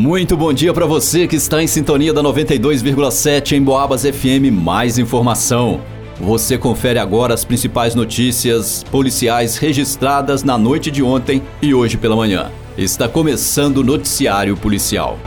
[0.00, 4.50] Muito bom dia para você que está em sintonia da 92,7 em Boabas FM.
[4.50, 5.82] Mais informação.
[6.18, 12.16] Você confere agora as principais notícias policiais registradas na noite de ontem e hoje pela
[12.16, 12.50] manhã.
[12.78, 15.18] Está começando o Noticiário Policial.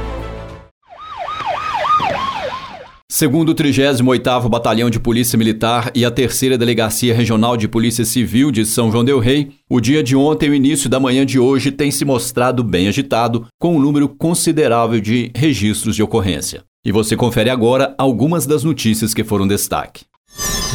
[3.15, 8.49] Segundo o 38º Batalhão de Polícia Militar e a Terceira Delegacia Regional de Polícia Civil
[8.49, 11.37] de São João del Rei, o dia de ontem e o início da manhã de
[11.37, 16.63] hoje tem se mostrado bem agitado, com um número considerável de registros de ocorrência.
[16.83, 20.05] E você confere agora algumas das notícias que foram destaque.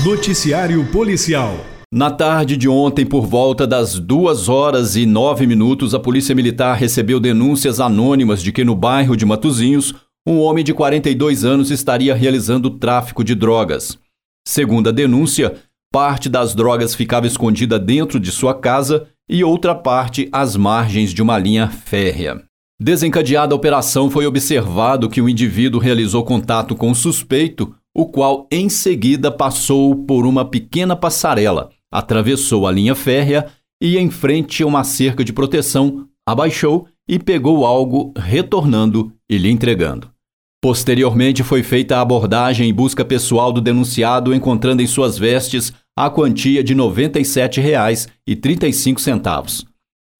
[0.04, 1.58] Noticiário Policial
[1.90, 6.76] na tarde de ontem, por volta das 2 horas e 9 minutos, a Polícia Militar
[6.76, 9.94] recebeu denúncias anônimas de que no bairro de Matozinhos
[10.28, 13.98] um homem de 42 anos estaria realizando tráfico de drogas.
[14.46, 15.54] Segundo a denúncia,
[15.90, 21.22] parte das drogas ficava escondida dentro de sua casa e outra parte às margens de
[21.22, 22.42] uma linha férrea.
[22.78, 28.46] Desencadeada a operação, foi observado que o indivíduo realizou contato com o suspeito, o qual
[28.52, 33.46] em seguida passou por uma pequena passarela, atravessou a linha férrea
[33.82, 39.50] e, em frente a uma cerca de proteção, abaixou e pegou algo, retornando e lhe
[39.50, 40.17] entregando.
[40.60, 46.10] Posteriormente foi feita a abordagem e busca pessoal do denunciado, encontrando em suas vestes a
[46.10, 49.64] quantia de R$ 97,35.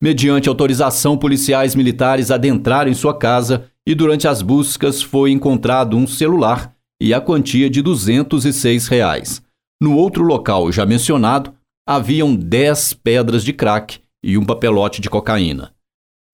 [0.01, 6.07] Mediante autorização, policiais militares adentraram em sua casa e durante as buscas foi encontrado um
[6.07, 9.43] celular e a quantia de 206 reais.
[9.83, 11.53] No outro local já mencionado,
[11.87, 15.75] haviam 10 pedras de crack e um papelote de cocaína.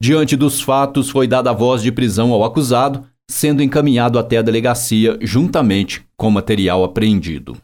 [0.02, 4.42] Diante dos fatos, foi dada a voz de prisão ao acusado, sendo encaminhado até a
[4.42, 7.56] delegacia juntamente com material apreendido.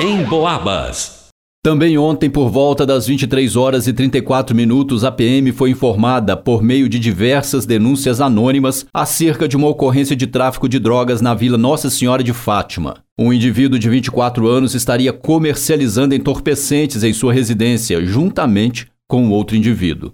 [0.00, 1.18] Em Boabas.
[1.60, 6.62] Também ontem, por volta das 23 horas e 34 minutos, a PM foi informada, por
[6.62, 11.58] meio de diversas denúncias anônimas, acerca de uma ocorrência de tráfico de drogas na Vila
[11.58, 13.02] Nossa Senhora de Fátima.
[13.18, 20.12] Um indivíduo de 24 anos estaria comercializando entorpecentes em sua residência, juntamente com outro indivíduo.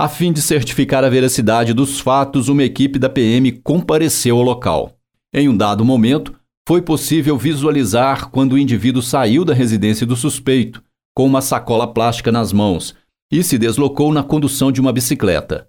[0.00, 4.96] A fim de certificar a veracidade dos fatos, uma equipe da PM compareceu ao local.
[5.30, 6.34] Em um dado momento,
[6.66, 10.82] foi possível visualizar quando o indivíduo saiu da residência do suspeito,
[11.14, 12.94] com uma sacola plástica nas mãos,
[13.30, 15.68] e se deslocou na condução de uma bicicleta.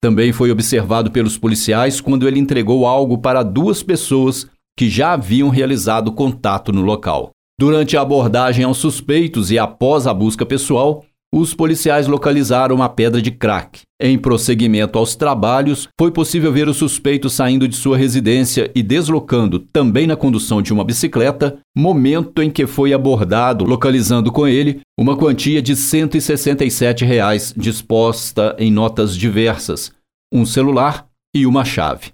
[0.00, 4.46] Também foi observado pelos policiais quando ele entregou algo para duas pessoas
[4.78, 7.32] que já haviam realizado contato no local.
[7.58, 11.04] Durante a abordagem aos suspeitos e após a busca pessoal,
[11.36, 13.80] os policiais localizaram uma pedra de crack.
[14.00, 19.58] Em prosseguimento aos trabalhos, foi possível ver o suspeito saindo de sua residência e deslocando,
[19.58, 25.16] também na condução de uma bicicleta, momento em que foi abordado, localizando com ele uma
[25.16, 29.90] quantia de 167 reais, disposta em notas diversas,
[30.32, 32.12] um celular e uma chave.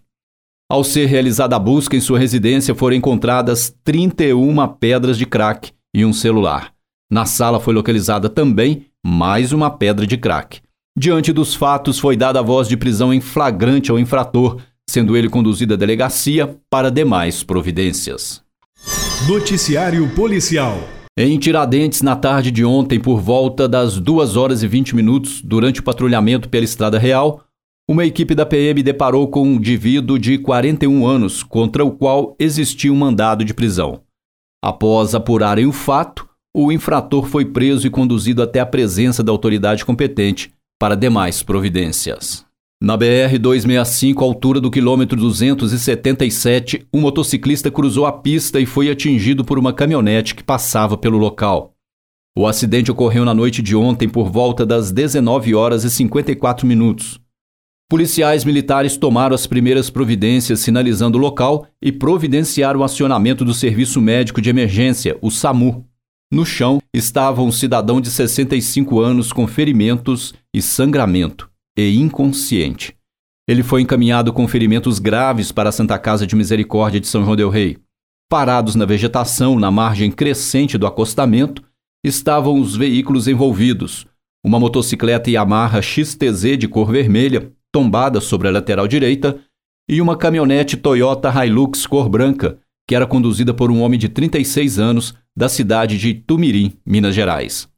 [0.71, 6.07] Ao ser realizada a busca em sua residência, foram encontradas 31 pedras de crack e
[6.07, 6.73] um celular.
[7.13, 10.61] Na sala foi localizada também mais uma pedra de crack.
[10.97, 15.28] Diante dos fatos, foi dada a voz de prisão em flagrante ao infrator, sendo ele
[15.28, 18.43] conduzido à delegacia para demais providências.
[19.27, 20.78] Noticiário Policial.
[21.19, 25.81] Em Tiradentes, na tarde de ontem, por volta das 2 horas e 20 minutos, durante
[25.81, 27.43] o patrulhamento pela Estrada Real,
[27.89, 32.93] uma equipe da PM deparou com um indivíduo de 41 anos, contra o qual existia
[32.93, 34.03] um mandado de prisão.
[34.62, 39.84] Após apurarem o fato, o infrator foi preso e conduzido até a presença da autoridade
[39.84, 42.44] competente para demais providências.
[42.83, 49.59] Na BR-265, altura do quilômetro 277, um motociclista cruzou a pista e foi atingido por
[49.59, 51.75] uma caminhonete que passava pelo local.
[52.37, 57.21] O acidente ocorreu na noite de ontem por volta das 19 horas e 54 minutos.
[57.91, 64.00] Policiais militares tomaram as primeiras providências sinalizando o local e providenciaram o acionamento do Serviço
[64.00, 65.84] Médico de Emergência, o SAMU,
[66.33, 72.97] no chão estava um cidadão de 65 anos com ferimentos e sangramento e inconsciente.
[73.49, 77.34] Ele foi encaminhado com ferimentos graves para a Santa Casa de Misericórdia de São João
[77.34, 77.78] del Rei.
[78.31, 81.65] Parados na vegetação, na margem crescente do acostamento,
[82.04, 84.07] estavam os veículos envolvidos.
[84.45, 89.41] Uma motocicleta Yamaha XTZ de cor vermelha, tombada sobre a lateral direita,
[89.89, 92.60] e uma caminhonete Toyota Hilux cor branca,
[92.91, 97.69] que era conduzida por um homem de 36 anos da cidade de Tumirim, Minas Gerais.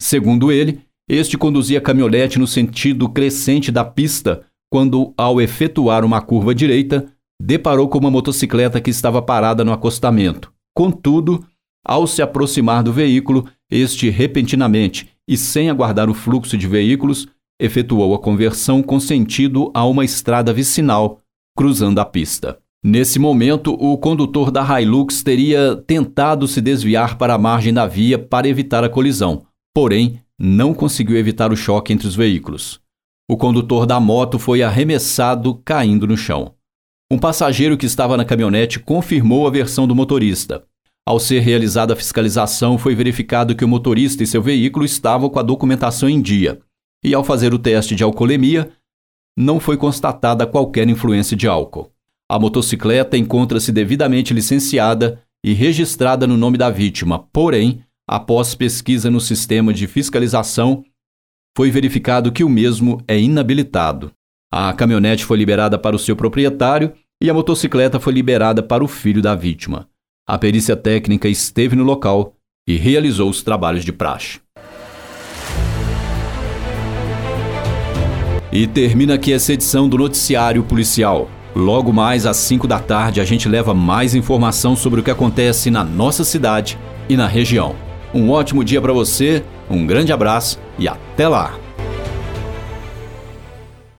[0.00, 6.22] Segundo ele, este conduzia a caminhonete no sentido crescente da pista quando, ao efetuar uma
[6.22, 10.50] curva direita, deparou com uma motocicleta que estava parada no acostamento.
[10.74, 11.44] Contudo,
[11.86, 17.28] ao se aproximar do veículo, este repentinamente e sem aguardar o fluxo de veículos,
[17.60, 21.20] efetuou a conversão com sentido a uma estrada vicinal,
[21.54, 22.63] cruzando a pista.
[22.86, 28.18] Nesse momento, o condutor da Hilux teria tentado se desviar para a margem da via
[28.18, 32.78] para evitar a colisão, porém, não conseguiu evitar o choque entre os veículos.
[33.26, 36.56] O condutor da moto foi arremessado, caindo no chão.
[37.10, 40.62] Um passageiro que estava na caminhonete confirmou a versão do motorista.
[41.08, 45.38] Ao ser realizada a fiscalização, foi verificado que o motorista e seu veículo estavam com
[45.38, 46.60] a documentação em dia,
[47.02, 48.70] e ao fazer o teste de alcoolemia,
[49.38, 51.93] não foi constatada qualquer influência de álcool.
[52.34, 59.20] A motocicleta encontra-se devidamente licenciada e registrada no nome da vítima, porém, após pesquisa no
[59.20, 60.82] sistema de fiscalização,
[61.56, 64.10] foi verificado que o mesmo é inabilitado.
[64.52, 66.92] A caminhonete foi liberada para o seu proprietário
[67.22, 69.88] e a motocicleta foi liberada para o filho da vítima.
[70.28, 72.34] A perícia técnica esteve no local
[72.68, 74.40] e realizou os trabalhos de praxe.
[78.52, 81.30] E termina aqui essa edição do Noticiário Policial.
[81.54, 85.70] Logo mais às 5 da tarde a gente leva mais informação sobre o que acontece
[85.70, 86.78] na nossa cidade
[87.08, 87.76] e na região.
[88.12, 91.63] Um ótimo dia para você, um grande abraço e até lá!